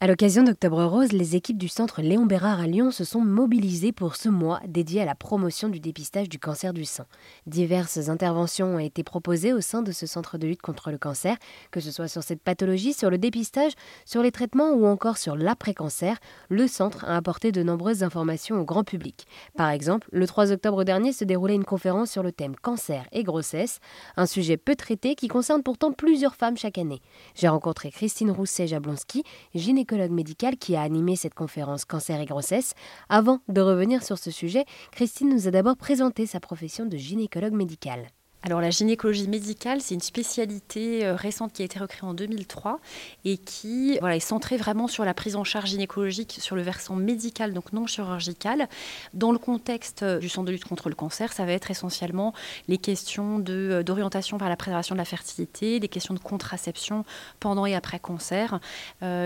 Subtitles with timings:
[0.00, 3.90] À l'occasion d'Octobre Rose, les équipes du centre Léon Bérard à Lyon se sont mobilisées
[3.90, 7.04] pour ce mois dédié à la promotion du dépistage du cancer du sein.
[7.48, 11.36] Diverses interventions ont été proposées au sein de ce centre de lutte contre le cancer,
[11.72, 13.72] que ce soit sur cette pathologie, sur le dépistage,
[14.04, 16.16] sur les traitements ou encore sur l'après-cancer.
[16.48, 19.26] Le centre a apporté de nombreuses informations au grand public.
[19.56, 23.24] Par exemple, le 3 octobre dernier se déroulait une conférence sur le thème cancer et
[23.24, 23.80] grossesse,
[24.16, 27.02] un sujet peu traité qui concerne pourtant plusieurs femmes chaque année.
[27.34, 29.24] J'ai rencontré Christine Rousset-Jablonski,
[29.56, 32.74] gynécologue gynécologue médical qui a animé cette conférence Cancer et grossesse.
[33.08, 37.54] Avant de revenir sur ce sujet, Christine nous a d'abord présenté sa profession de gynécologue
[37.54, 38.08] médical.
[38.44, 42.78] Alors la gynécologie médicale, c'est une spécialité euh, récente qui a été recréée en 2003
[43.24, 47.52] et qui est centrée vraiment sur la prise en charge gynécologique sur le versant médical,
[47.52, 48.68] donc non chirurgical.
[49.12, 52.32] Dans le contexte euh, du centre de lutte contre le cancer, ça va être essentiellement
[52.68, 57.04] les questions euh, d'orientation vers la préservation de la fertilité, les questions de contraception
[57.40, 58.60] pendant et après cancer,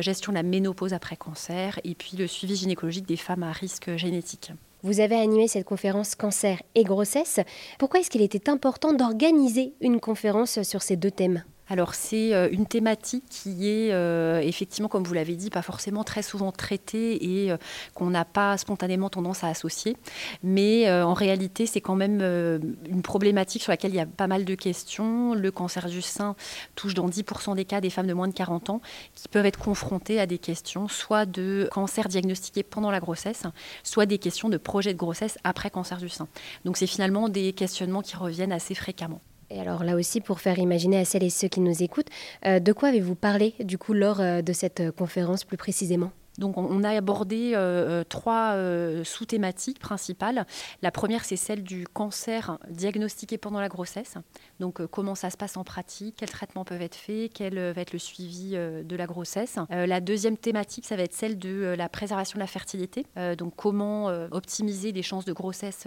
[0.00, 3.96] gestion de la ménopause après cancer et puis le suivi gynécologique des femmes à risque
[3.96, 4.52] génétique.
[4.82, 7.40] Vous avez animé cette conférence cancer et grossesse.
[7.78, 11.44] Pourquoi est-ce qu'il était important d'organiser une conférence sur ces deux thèmes?
[11.70, 16.02] Alors c'est euh, une thématique qui est euh, effectivement, comme vous l'avez dit, pas forcément
[16.02, 17.56] très souvent traitée et euh,
[17.94, 19.96] qu'on n'a pas spontanément tendance à associer.
[20.42, 24.44] Mais en réalité, c'est quand même une problématique sur laquelle il y a pas mal
[24.44, 25.34] de questions.
[25.34, 26.34] Le cancer du sein
[26.74, 28.80] touche dans 10% des cas des femmes de moins de 40 ans
[29.14, 33.44] qui peuvent être confrontées à des questions soit de cancer diagnostiqué pendant la grossesse,
[33.84, 36.26] soit des questions de projet de grossesse après cancer du sein.
[36.64, 39.20] Donc c'est finalement des questionnements qui reviennent assez fréquemment.
[39.50, 42.08] Et alors là aussi, pour faire imaginer à celles et ceux qui nous écoutent,
[42.46, 46.12] euh, de quoi avez-vous parlé du coup lors euh, de cette euh, conférence plus précisément?
[46.38, 47.58] Donc on a abordé euh,
[48.00, 50.46] euh, trois euh, sous-thématiques principales.
[50.82, 54.14] La première, c'est celle du cancer diagnostiqué pendant la grossesse.
[54.58, 57.92] Donc comment ça se passe en pratique, quels traitements peuvent être faits, quel va être
[57.92, 59.56] le suivi de la grossesse.
[59.70, 63.06] la deuxième thématique, ça va être celle de la préservation de la fertilité.
[63.38, 65.86] donc comment optimiser les chances de grossesse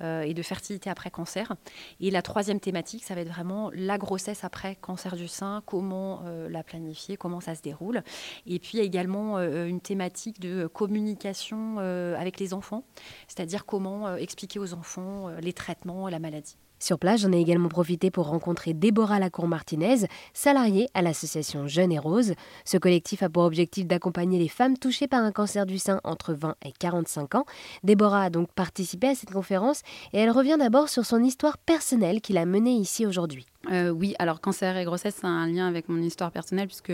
[0.00, 1.54] et de fertilité après cancer.
[2.00, 6.22] Et la troisième thématique, ça va être vraiment la grossesse après cancer du sein, comment
[6.48, 8.02] la planifier, comment ça se déroule.
[8.46, 9.36] Et puis il y également
[9.68, 12.82] une une thématique de communication euh, avec les enfants,
[13.28, 16.56] c'est-à-dire comment euh, expliquer aux enfants euh, les traitements et la maladie.
[16.78, 21.98] Sur place, j'en ai également profité pour rencontrer Déborah Lacour-Martinez, salariée à l'association Jeunes et
[21.98, 22.34] Roses.
[22.66, 26.34] Ce collectif a pour objectif d'accompagner les femmes touchées par un cancer du sein entre
[26.34, 27.46] 20 et 45 ans.
[27.82, 29.82] Déborah a donc participé à cette conférence
[30.12, 33.46] et elle revient d'abord sur son histoire personnelle qui l'a menée ici aujourd'hui.
[33.70, 36.92] oui, alors cancer et grossesse, c'est un lien avec mon histoire personnelle puisque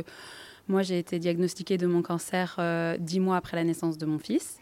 [0.68, 4.18] moi, j'ai été diagnostiquée de mon cancer euh, dix mois après la naissance de mon
[4.18, 4.58] fils.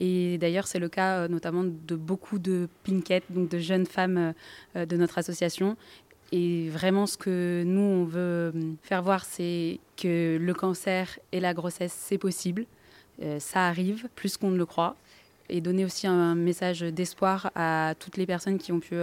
[0.00, 4.34] Et d'ailleurs, c'est le cas euh, notamment de beaucoup de pinkettes, donc de jeunes femmes
[4.76, 5.76] euh, de notre association.
[6.32, 11.54] Et vraiment, ce que nous, on veut faire voir, c'est que le cancer et la
[11.54, 12.66] grossesse, c'est possible.
[13.38, 14.96] ça arrive, plus qu'on ne le croit
[15.48, 18.96] et donner aussi un message d'espoir à toutes les personnes qui ont pu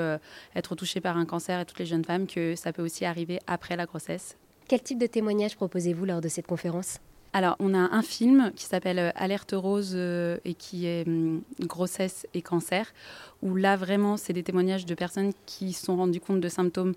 [0.56, 3.40] être touchées par un cancer et toutes les jeunes femmes que ça peut aussi arriver
[3.48, 4.36] après la grossesse
[4.72, 7.00] quel type de témoignage proposez-vous lors de cette conférence?
[7.34, 11.42] Alors, on a un film qui s'appelle euh, Alerte rose euh, et qui est hum,
[11.60, 12.94] grossesse et cancer,
[13.42, 16.94] où là, vraiment, c'est des témoignages de personnes qui sont rendues compte de symptômes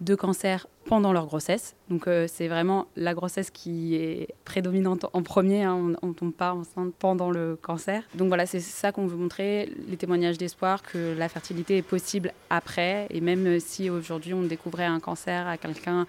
[0.00, 1.74] de cancer pendant leur grossesse.
[1.90, 5.96] Donc euh, c'est vraiment la grossesse qui est prédominante en premier, hein.
[6.02, 8.02] on ne tombe pas enceinte pendant le cancer.
[8.14, 12.32] Donc voilà, c'est ça qu'on veut montrer, les témoignages d'espoir que la fertilité est possible
[12.50, 16.06] après, et même si aujourd'hui on découvrait un cancer à quelqu'un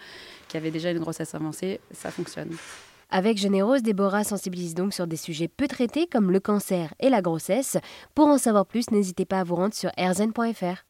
[0.47, 2.55] qui avait déjà une grossesse avancée, ça fonctionne.
[3.09, 7.21] Avec Généreuse, Déborah sensibilise donc sur des sujets peu traités comme le cancer et la
[7.21, 7.77] grossesse.
[8.13, 10.86] Pour en savoir plus, n'hésitez pas à vous rendre sur erzen.fr.